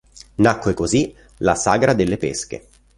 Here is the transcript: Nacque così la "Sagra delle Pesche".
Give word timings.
Nacque 0.37 0.73
così 0.73 1.15
la 1.37 1.53
"Sagra 1.53 1.93
delle 1.93 2.17
Pesche". 2.17 2.65